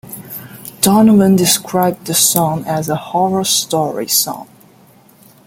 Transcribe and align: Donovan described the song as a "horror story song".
Donovan 0.81 1.35
described 1.35 2.07
the 2.07 2.15
song 2.15 2.65
as 2.65 2.89
a 2.89 2.95
"horror 2.95 3.43
story 3.43 4.07
song". 4.07 4.47